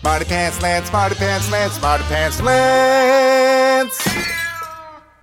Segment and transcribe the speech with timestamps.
[0.00, 4.08] Smarty Pants Lance, Smarty Pants Lance, Smarty Pants Lance.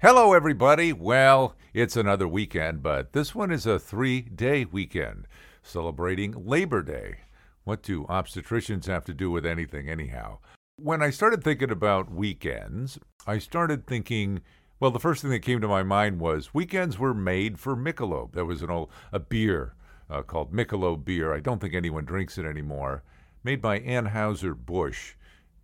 [0.04, 0.94] Hello, everybody.
[0.94, 5.26] Well, it's another weekend, but this one is a three day weekend
[5.64, 7.22] celebrating Labor Day.
[7.64, 10.38] What do obstetricians have to do with anything, anyhow?
[10.76, 14.42] When I started thinking about weekends, I started thinking,
[14.80, 18.34] well, the first thing that came to my mind was weekends were made for Michelob.
[18.34, 19.74] There was an old a beer
[20.08, 21.34] uh, called Michelob beer.
[21.34, 23.02] I don't think anyone drinks it anymore.
[23.44, 25.14] Made by Anheuser-Busch,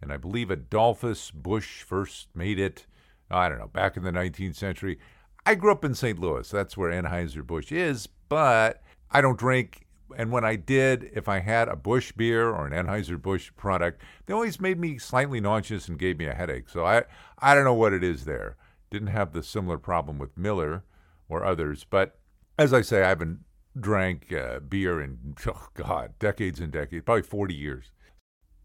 [0.02, 2.86] and I believe Adolphus Busch first made it.
[3.30, 5.00] I don't know, back in the 19th century.
[5.46, 6.20] I grew up in St.
[6.20, 6.50] Louis.
[6.50, 8.82] That's where Anheuser-Busch is, but
[9.12, 9.86] I don't drink.
[10.16, 14.34] And when I did, if I had a Busch beer or an Anheuser-Busch product, they
[14.34, 16.70] always made me slightly nauseous and gave me a headache.
[16.70, 17.04] So I,
[17.40, 18.56] I don't know what it is there.
[18.92, 20.84] Didn't have the similar problem with Miller
[21.28, 21.86] or others.
[21.90, 22.20] But
[22.58, 23.40] as I say, I haven't
[23.80, 27.92] drank uh, beer in, oh God, decades and decades, probably 40 years.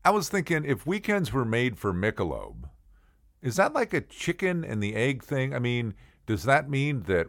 [0.05, 2.69] I was thinking if weekends were made for Michelob,
[3.43, 5.55] is that like a chicken and the egg thing?
[5.55, 5.95] I mean,
[6.27, 7.27] does that mean that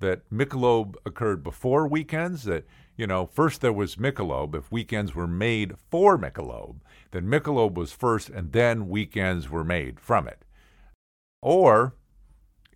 [0.00, 2.44] that Michelob occurred before weekends?
[2.44, 2.64] That
[2.96, 4.54] you know, first there was Michelob.
[4.54, 6.76] If weekends were made for Michelob,
[7.10, 10.44] then Michelob was first, and then weekends were made from it.
[11.42, 11.94] Or,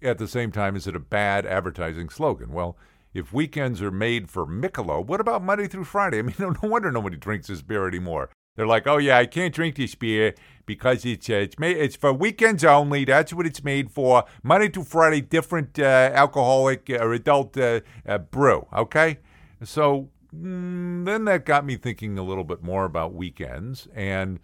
[0.02, 2.52] at the same time, is it a bad advertising slogan?
[2.52, 2.76] Well,
[3.18, 6.20] if weekends are made for Michelob, what about Monday through Friday?
[6.20, 8.30] I mean, no, wonder nobody drinks this beer anymore.
[8.56, 10.34] They're like, oh yeah, I can't drink this beer
[10.66, 13.04] because it's uh, it's made it's for weekends only.
[13.04, 14.24] That's what it's made for.
[14.42, 18.66] Monday to Friday, different uh, alcoholic or adult uh, uh, brew.
[18.72, 19.18] Okay,
[19.62, 23.86] so mm, then that got me thinking a little bit more about weekends.
[23.94, 24.40] And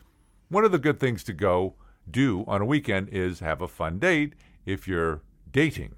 [0.49, 1.75] one of the good things to go
[2.09, 5.97] do on a weekend is have a fun date if you're dating.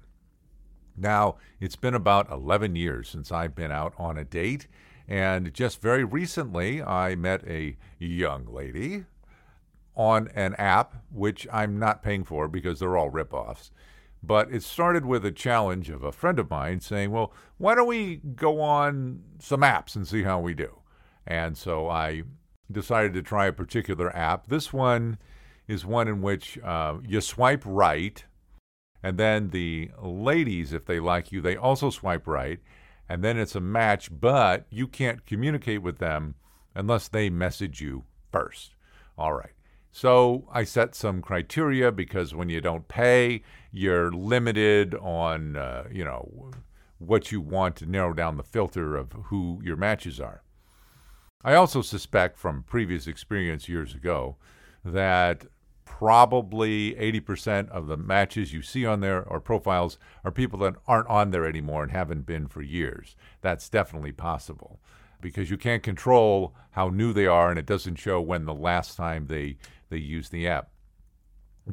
[0.97, 4.67] Now, it's been about 11 years since I've been out on a date,
[5.07, 9.05] and just very recently I met a young lady
[9.95, 13.69] on an app, which I'm not paying for because they're all ripoffs.
[14.23, 17.87] But it started with a challenge of a friend of mine saying, Well, why don't
[17.87, 20.79] we go on some apps and see how we do?
[21.25, 22.23] And so I
[22.71, 24.47] decided to try a particular app.
[24.47, 25.19] This one
[25.67, 28.23] is one in which uh, you swipe right
[29.03, 32.59] and then the ladies, if they like you, they also swipe right.
[33.09, 36.35] And then it's a match, but you can't communicate with them
[36.75, 38.75] unless they message you first.
[39.17, 39.53] All right.
[39.91, 46.03] So I set some criteria because when you don't pay, you're limited on, uh, you
[46.03, 46.51] know,
[46.99, 50.43] what you want to narrow down the filter of who your matches are.
[51.43, 54.35] I also suspect from previous experience years ago
[54.83, 55.45] that
[55.87, 61.07] probably 80% of the matches you see on there or profiles are people that aren't
[61.07, 63.15] on there anymore and haven't been for years.
[63.39, 64.81] That's definitely possible
[65.21, 68.97] because you can't control how new they are and it doesn't show when the last
[68.97, 69.57] time they
[69.89, 70.69] they used the app.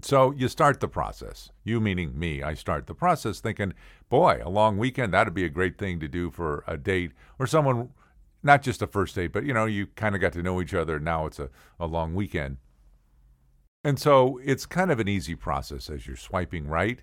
[0.01, 1.51] So you start the process.
[1.65, 3.75] You meaning me, I start the process thinking,
[4.09, 7.49] boy, a long weekend, that'd be a great thing to do for a date or
[7.49, 7.91] someone
[8.45, 10.73] not just a first date, but you know, you kind of got to know each
[10.73, 11.01] other.
[11.01, 12.59] Now it's a, a long weekend.
[13.85, 17.03] And so it's kind of an easy process as you're swiping right.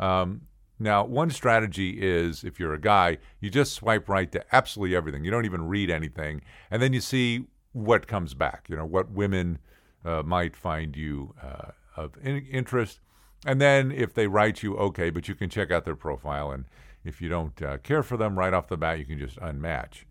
[0.00, 0.42] Um,
[0.78, 5.24] now, one strategy is if you're a guy, you just swipe right to absolutely everything.
[5.24, 6.40] You don't even read anything.
[6.70, 9.58] And then you see what comes back, you know, what women
[10.04, 13.00] uh, might find you uh, of in- interest.
[13.44, 16.50] And then if they write you, okay, but you can check out their profile.
[16.50, 16.64] And
[17.04, 20.04] if you don't uh, care for them right off the bat, you can just unmatch.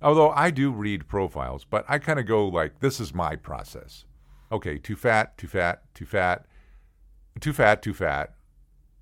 [0.00, 4.04] Although I do read profiles, but I kind of go like, this is my process
[4.50, 6.46] okay, too fat, too fat, too fat,
[7.40, 8.34] too fat, too fat,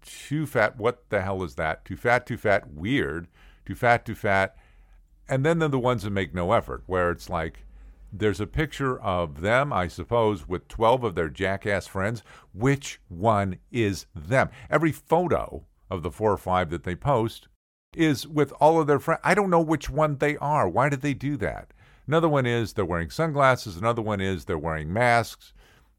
[0.02, 0.76] too fat.
[0.76, 1.84] What the hell is that?
[1.84, 3.28] Too fat, too fat, weird,
[3.64, 4.56] too fat, too fat.
[5.28, 7.64] And then they're the ones that make no effort, where it's like
[8.12, 12.22] there's a picture of them, I suppose, with 12 of their jackass friends.
[12.52, 14.50] Which one is them?
[14.70, 17.48] Every photo of the four or five that they post
[17.96, 19.20] is with all of their friends.
[19.24, 20.68] I don't know which one they are.
[20.68, 21.72] Why did they do that?
[22.06, 23.76] Another one is they're wearing sunglasses.
[23.76, 25.52] Another one is they're wearing masks.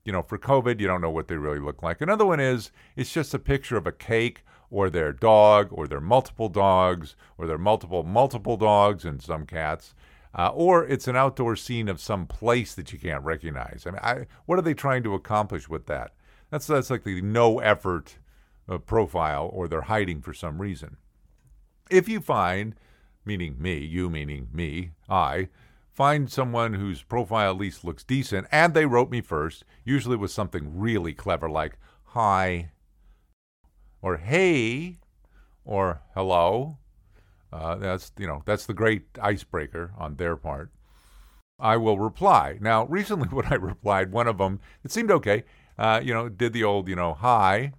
[0.04, 2.00] You know, for COVID, you don't know what they really look like.
[2.00, 6.02] Another one is it's just a picture of a cake or their dog or their
[6.02, 9.96] multiple dogs or their multiple, multiple dogs and some cats.
[10.38, 13.86] Uh, or it's an outdoor scene of some place that you can't recognize.
[13.88, 16.14] I mean, I, what are they trying to accomplish with that?
[16.52, 18.18] That's that's like the no effort
[18.68, 20.98] uh, profile, or they're hiding for some reason.
[21.90, 22.76] If you find,
[23.24, 25.50] meaning me, you meaning me, I,
[25.96, 30.30] find someone whose profile at least looks decent, and they wrote me first, usually with
[30.30, 32.72] something really clever like hi,
[34.02, 35.00] or hey,
[35.64, 36.78] or hello.
[37.52, 40.70] Uh, that's you know that's the great icebreaker on their part.
[41.58, 42.58] I will reply.
[42.60, 45.46] Now, recently when I replied, one of them, it seemed okay.
[45.78, 47.72] Uh, you know, did the old, you know, hi.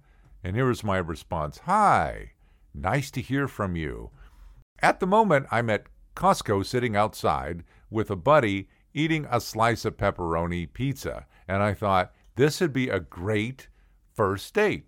[0.43, 2.31] And here was my response Hi,
[2.73, 4.09] nice to hear from you.
[4.79, 5.85] At the moment, I'm at
[6.15, 11.25] Costco sitting outside with a buddy eating a slice of pepperoni pizza.
[11.47, 13.67] And I thought, this would be a great
[14.13, 14.85] first date.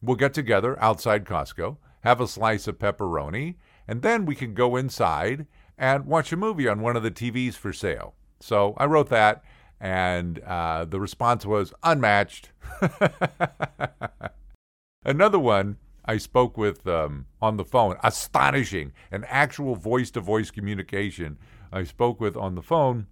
[0.00, 3.56] We'll get together outside Costco, have a slice of pepperoni,
[3.86, 5.46] and then we can go inside
[5.76, 8.14] and watch a movie on one of the TVs for sale.
[8.40, 9.42] So I wrote that,
[9.80, 12.50] and uh, the response was unmatched.
[15.04, 20.50] Another one I spoke with um, on the phone, astonishing, an actual voice to voice
[20.50, 21.38] communication.
[21.72, 23.06] I spoke with on the phone,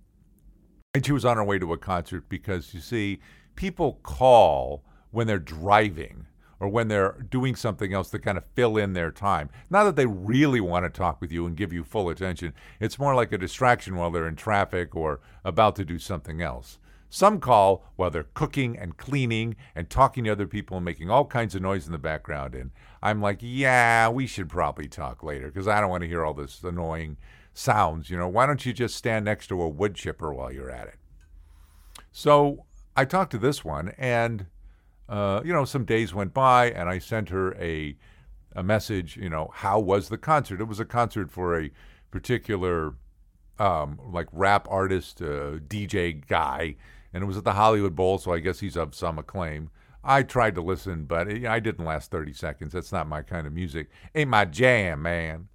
[0.94, 3.20] and she was on her way to a concert because you see,
[3.54, 6.26] people call when they're driving
[6.58, 9.50] or when they're doing something else to kind of fill in their time.
[9.68, 12.98] Not that they really want to talk with you and give you full attention, it's
[12.98, 16.78] more like a distraction while they're in traffic or about to do something else.
[17.08, 21.24] Some call while they're cooking and cleaning and talking to other people and making all
[21.24, 22.54] kinds of noise in the background.
[22.54, 22.72] And
[23.02, 26.34] I'm like, yeah, we should probably talk later because I don't want to hear all
[26.34, 27.16] this annoying
[27.56, 28.10] sounds.
[28.10, 30.88] You know, why don't you just stand next to a wood chipper while you're at
[30.88, 30.96] it?
[32.12, 32.64] So
[32.96, 34.46] I talked to this one, and
[35.08, 37.96] uh, you know, some days went by, and I sent her a
[38.54, 39.16] a message.
[39.16, 40.60] You know, how was the concert?
[40.60, 41.70] It was a concert for a
[42.10, 42.94] particular
[43.58, 46.76] um, like rap artist, uh, DJ guy,
[47.12, 49.70] and it was at the Hollywood Bowl, so I guess he's of some acclaim.
[50.04, 52.72] I tried to listen, but it, I didn't last 30 seconds.
[52.72, 53.88] That's not my kind of music.
[54.14, 55.48] Ain't my jam, man.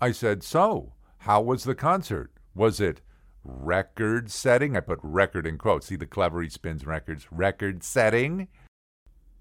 [0.00, 2.30] I said, So, how was the concert?
[2.54, 3.00] Was it
[3.44, 4.76] record setting?
[4.76, 5.86] I put record in quotes.
[5.86, 7.26] See the clever he spins records.
[7.30, 8.48] Record setting?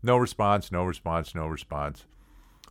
[0.02, 2.06] No response, no response, no response.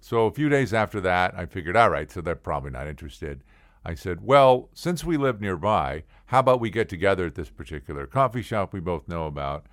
[0.00, 3.42] So a few days after that, I figured, all right, so they're probably not interested.
[3.84, 8.06] I said, well, since we live nearby, how about we get together at this particular
[8.06, 9.66] coffee shop we both know about?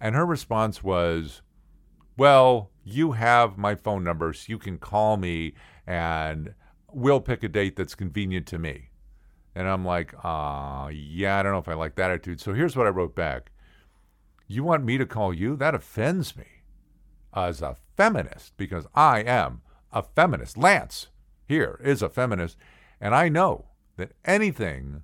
[0.00, 1.42] And her response was,
[2.16, 5.54] well, you have my phone number, so you can call me
[5.86, 6.54] and
[6.96, 8.88] we'll pick a date that's convenient to me.
[9.54, 12.40] And I'm like, uh, yeah, I don't know if I like that attitude.
[12.40, 13.50] So here's what I wrote back
[14.48, 15.56] You want me to call you?
[15.56, 16.46] That offends me
[17.34, 19.60] as a feminist because I am
[19.92, 20.56] a feminist.
[20.56, 21.08] Lance
[21.46, 22.56] here is a feminist.
[22.98, 23.66] And I know
[23.98, 25.02] that anything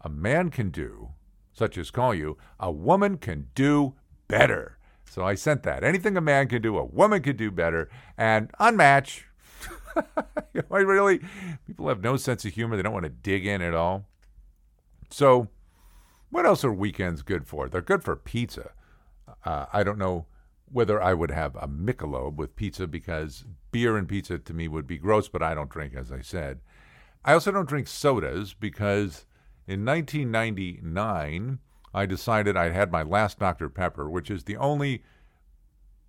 [0.00, 1.10] a man can do,
[1.52, 3.94] such as call you, a woman can do
[4.28, 4.78] better.
[5.04, 5.84] So I sent that.
[5.84, 7.90] Anything a man can do, a woman can do better.
[8.16, 9.24] And unmatch.
[10.70, 11.20] I really,
[11.66, 12.76] people have no sense of humor.
[12.76, 14.06] They don't want to dig in at all.
[15.10, 15.48] So,
[16.30, 17.68] what else are weekends good for?
[17.68, 18.72] They're good for pizza.
[19.44, 20.26] Uh, I don't know
[20.70, 24.86] whether I would have a Michelob with pizza because beer and pizza to me would
[24.86, 26.60] be gross, but I don't drink, as I said.
[27.24, 29.26] I also don't drink sodas because
[29.66, 31.58] in 1999,
[31.94, 33.68] I decided I'd had my last Dr.
[33.68, 35.02] Pepper, which is the only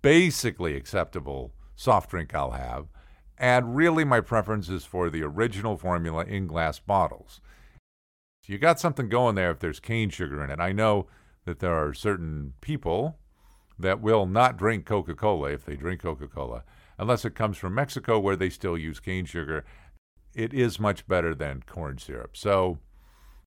[0.02, 2.86] basically acceptable soft drink I'll have.
[3.38, 7.40] And really, my preference is for the original formula in glass bottles.
[8.42, 10.60] So You got something going there if there's cane sugar in it.
[10.60, 11.06] I know
[11.44, 13.18] that there are certain people
[13.78, 16.64] that will not drink Coca Cola if they drink Coca Cola,
[16.98, 19.64] unless it comes from Mexico where they still use cane sugar.
[20.34, 22.36] It is much better than corn syrup.
[22.36, 22.78] So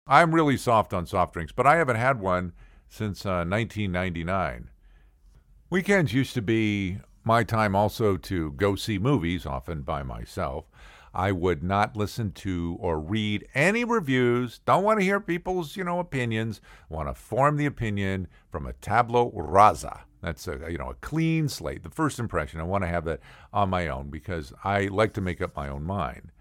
[0.06, 2.53] I'm really soft on soft drinks, but I haven't had one
[2.88, 4.69] since uh, 1999.
[5.69, 10.65] Weekends used to be my time also to go see movies, often by myself.
[11.13, 14.59] I would not listen to or read any reviews.
[14.59, 16.61] Don't want to hear people's, you know, opinions.
[16.88, 20.01] Want to form the opinion from a tabula rasa.
[20.21, 21.83] That's a you know a clean slate.
[21.83, 22.59] The first impression.
[22.59, 23.21] I want to have that
[23.53, 26.31] on my own because I like to make up my own mind.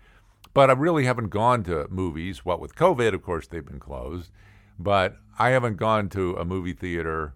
[0.52, 2.44] But I really haven't gone to movies.
[2.44, 4.32] What with COVID, of course, they've been closed.
[4.78, 7.34] But I haven't gone to a movie theater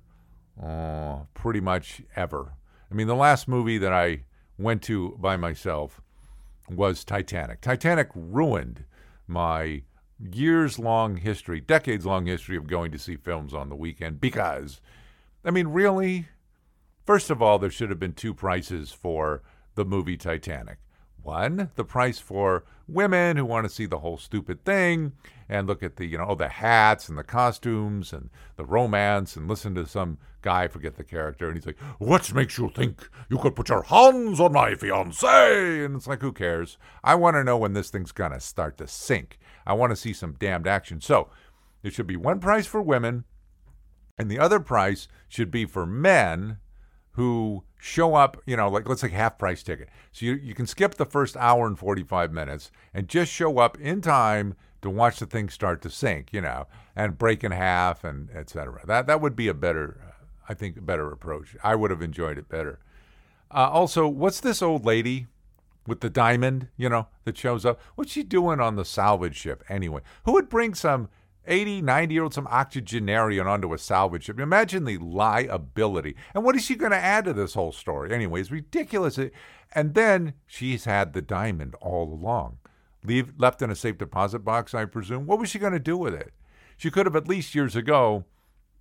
[0.62, 2.54] uh, pretty much ever.
[2.92, 4.25] I mean, the last movie that I
[4.58, 6.02] went to by myself
[6.68, 7.62] was Titanic.
[7.62, 8.84] Titanic ruined
[9.26, 9.84] my
[10.20, 14.82] years long history, decades long history of going to see films on the weekend because,
[15.42, 16.28] I mean, really,
[17.06, 19.42] first of all, there should have been two prices for
[19.75, 20.76] the movie Titanic.
[21.23, 25.12] One, the price for women who want to see the whole stupid thing
[25.49, 29.37] and look at the, you know, oh, the hats and the costumes and the romance
[29.37, 33.09] and listen to some guy, forget the character, and he's like, What makes you think
[33.31, 35.85] you could put your hands on my fiancee?
[35.85, 36.76] And it's like, Who cares?
[37.05, 39.38] I want to know when this thing's going to start to sink.
[39.67, 41.00] I want to see some damned action.
[41.00, 41.29] So
[41.83, 43.25] there should be one price for women,
[44.19, 46.59] and the other price should be for men
[47.12, 49.88] who show up, you know, like let's say half price ticket.
[50.12, 53.78] So you, you can skip the first hour and 45 minutes and just show up
[53.78, 56.66] in time to watch the thing start to sink, you know,
[56.97, 58.81] and break in half and etc.
[58.87, 60.14] That that would be a better,
[60.49, 61.57] I think, a better approach.
[61.62, 62.81] I would have enjoyed it better.
[63.50, 65.26] Uh, also, what's this old lady
[65.87, 67.81] with the diamond, you know, that shows up?
[67.95, 70.00] What's she doing on the salvage ship anyway?
[70.25, 71.09] Who would bring some
[71.46, 74.38] 80, 90 year old, some octogenarian onto a salvage ship?
[74.38, 76.16] Imagine the liability.
[76.34, 78.12] And what is she going to add to this whole story?
[78.12, 79.18] Anyway, it's ridiculous.
[79.75, 82.58] And then she's had the diamond all along.
[83.04, 85.26] Leave, left in a safe deposit box, I presume.
[85.26, 86.32] What was she going to do with it?
[86.76, 88.25] She could have at least years ago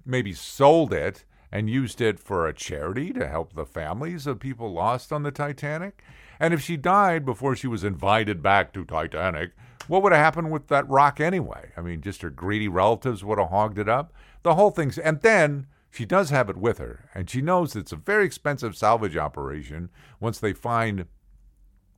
[0.05, 4.71] maybe sold it and used it for a charity to help the families of people
[4.71, 6.03] lost on the Titanic.
[6.39, 9.51] And if she died before she was invited back to Titanic,
[9.91, 11.73] what would have happened with that rock anyway?
[11.75, 14.13] I mean, just her greedy relatives would have hogged it up.
[14.41, 14.97] The whole thing's.
[14.97, 18.77] And then she does have it with her, and she knows it's a very expensive
[18.77, 19.89] salvage operation
[20.21, 21.07] once they find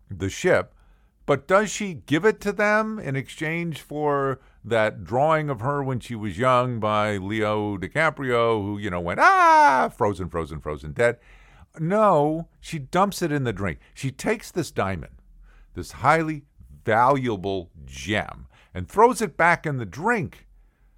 [0.09, 0.73] the ship.
[1.27, 5.99] But does she give it to them in exchange for that drawing of her when
[5.99, 11.19] she was young by Leo DiCaprio, who, you know, went, ah, frozen, frozen, frozen, dead?
[11.79, 13.77] No, she dumps it in the drink.
[13.93, 15.21] She takes this diamond,
[15.75, 16.45] this highly
[16.83, 20.47] valuable gem, and throws it back in the drink.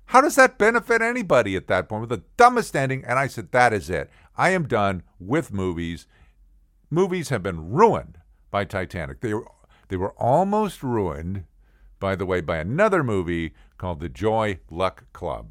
[0.09, 2.01] How does that benefit anybody at that point?
[2.01, 3.03] With the dumbest ending.
[3.05, 4.09] And I said, that is it.
[4.37, 6.07] I am done with movies.
[6.89, 8.19] Movies have been ruined
[8.51, 9.21] by Titanic.
[9.21, 9.47] They were,
[9.87, 11.45] they were almost ruined,
[11.99, 15.47] by the way, by another movie called The Joy Luck Club.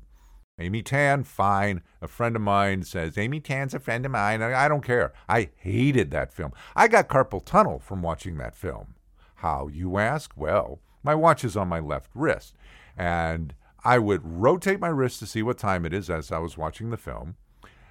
[0.60, 1.82] Amy Tan, fine.
[2.00, 4.40] A friend of mine says, Amy Tan's a friend of mine.
[4.40, 5.12] I don't care.
[5.28, 6.52] I hated that film.
[6.76, 8.94] I got carpal tunnel from watching that film.
[9.36, 10.32] How, you ask?
[10.36, 12.54] Well, my watch is on my left wrist.
[12.96, 16.56] And I would rotate my wrist to see what time it is as I was
[16.56, 17.36] watching the film.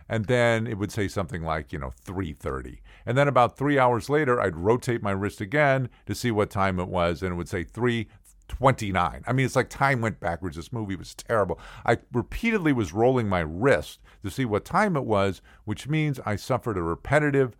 [0.09, 2.79] And then it would say something like, you know, 3:30.
[3.05, 6.79] And then about 3 hours later, I'd rotate my wrist again to see what time
[6.79, 9.23] it was and it would say 3:29.
[9.25, 10.57] I mean, it's like time went backwards.
[10.57, 11.59] This movie was terrible.
[11.85, 16.35] I repeatedly was rolling my wrist to see what time it was, which means I
[16.35, 17.55] suffered a repetitive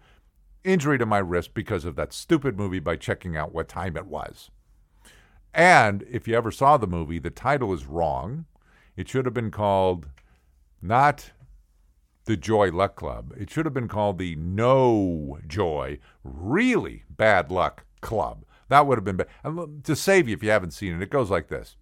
[0.63, 4.07] injury to my wrist because of that stupid movie by checking out what time it
[4.07, 4.49] was.
[5.53, 8.45] And if you ever saw the movie, the title is wrong.
[8.95, 10.07] It should have been called
[10.81, 11.31] not
[12.25, 13.33] the Joy Luck Club.
[13.37, 18.45] It should have been called the No Joy, Really Bad Luck Club.
[18.69, 19.83] That would have been bad.
[19.83, 21.75] To save you if you haven't seen it, it goes like this.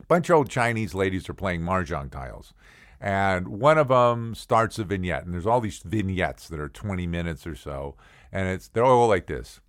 [0.00, 2.54] A bunch of old Chinese ladies are playing mahjong tiles.
[3.00, 7.06] And one of them starts a vignette, and there's all these vignettes that are 20
[7.06, 7.94] minutes or so,
[8.32, 9.60] and it's they're all like this.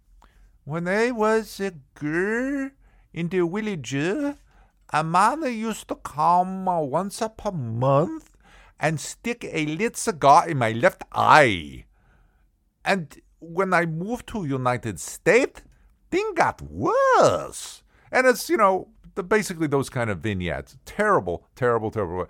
[0.66, 2.72] When I was a girl,
[3.14, 3.96] in the village,
[4.92, 8.32] a man used to come once per month
[8.80, 11.86] and stick a lit cigar in my left eye.
[12.86, 15.62] And when I moved to United States,
[16.10, 17.84] thing got worse.
[18.12, 20.78] And it's, you know, the, basically those kind of vignettes.
[20.86, 22.28] Terrible, terrible, terrible.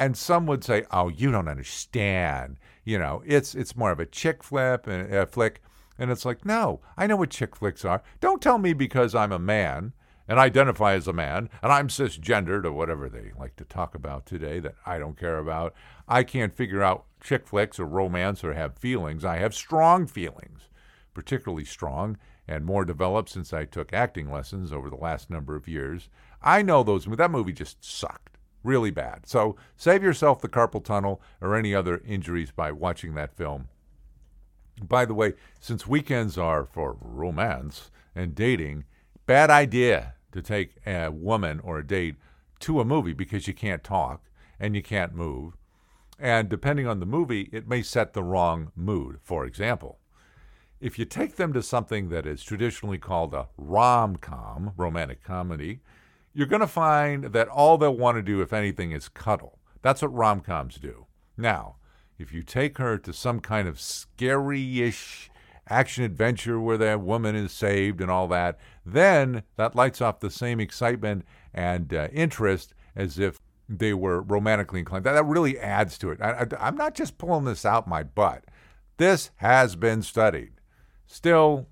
[0.00, 4.06] And some would say, "Oh, you don't understand." You know, it's it's more of a
[4.06, 5.62] chick flip and a flick,
[5.98, 8.02] and it's like, no, I know what chick flicks are.
[8.20, 9.92] Don't tell me because I'm a man
[10.26, 14.24] and identify as a man, and I'm cisgendered or whatever they like to talk about
[14.24, 15.74] today that I don't care about.
[16.08, 19.24] I can't figure out chick flicks or romance or have feelings.
[19.24, 20.70] I have strong feelings,
[21.12, 22.16] particularly strong
[22.48, 26.08] and more developed since I took acting lessons over the last number of years.
[26.42, 27.04] I know those.
[27.04, 28.29] That movie just sucked.
[28.62, 29.26] Really bad.
[29.26, 33.68] So save yourself the carpal tunnel or any other injuries by watching that film.
[34.82, 38.84] By the way, since weekends are for romance and dating,
[39.26, 42.16] bad idea to take a woman or a date
[42.60, 44.22] to a movie because you can't talk
[44.58, 45.56] and you can't move.
[46.18, 49.18] And depending on the movie, it may set the wrong mood.
[49.22, 49.98] For example,
[50.80, 55.80] if you take them to something that is traditionally called a rom com, romantic comedy,
[56.32, 59.58] you're going to find that all they'll want to do, if anything, is cuddle.
[59.82, 61.06] That's what rom coms do.
[61.36, 61.76] Now,
[62.18, 65.30] if you take her to some kind of scary ish
[65.68, 70.30] action adventure where that woman is saved and all that, then that lights off the
[70.30, 75.04] same excitement and uh, interest as if they were romantically inclined.
[75.04, 76.20] That, that really adds to it.
[76.20, 78.44] I, I, I'm not just pulling this out my butt.
[78.96, 80.52] This has been studied.
[81.06, 81.68] Still,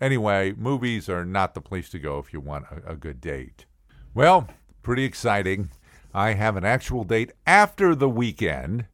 [0.00, 3.66] anyway, movies are not the place to go if you want a, a good date.
[4.14, 4.48] Well,
[4.82, 5.70] pretty exciting.
[6.14, 8.86] I have an actual date after the weekend,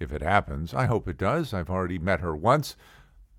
[0.00, 0.74] if it happens.
[0.74, 1.54] I hope it does.
[1.54, 2.76] I've already met her once.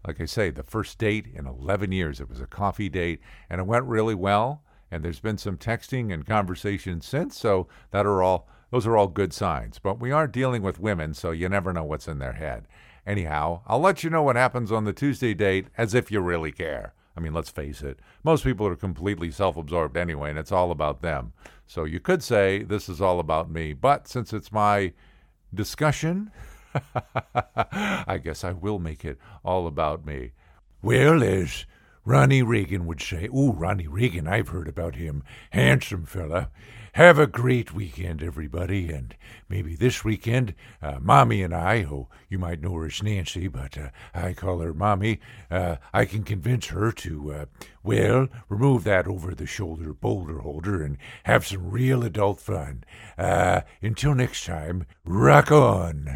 [0.06, 2.20] Like I say, the first date in 11 years.
[2.20, 3.20] It was a coffee date,
[3.50, 4.64] and it went really well.
[4.90, 9.08] And there's been some texting and conversation since, so that are all those are all
[9.08, 9.80] good signs.
[9.80, 12.68] But we are dealing with women, so you never know what's in their head.
[13.06, 16.52] Anyhow, I'll let you know what happens on the Tuesday date as if you really
[16.52, 16.94] care.
[17.18, 20.70] I mean, let's face it, most people are completely self absorbed anyway, and it's all
[20.70, 21.34] about them.
[21.66, 24.94] So you could say this is all about me, but since it's my
[25.52, 26.32] discussion,
[27.74, 30.32] I guess I will make it all about me.
[30.84, 31.66] Well, as
[32.08, 35.26] Ronnie Reagan would say, Ooh, Ronnie Reagan, I've heard about him.
[35.50, 36.50] Handsome fella.
[36.94, 38.90] Have a great weekend, everybody.
[38.90, 39.14] And
[39.50, 43.78] maybe this weekend, uh, Mommy and I, oh, you might know her as Nancy, but
[43.78, 45.20] uh, I call her Mommy,
[45.52, 47.46] uh, I can convince her to, uh,
[47.84, 52.86] well, remove that over the shoulder boulder holder and have some real adult fun.
[53.18, 56.08] Uh, until next time, rock on.